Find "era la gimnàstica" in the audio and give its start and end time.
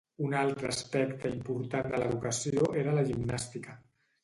2.85-3.79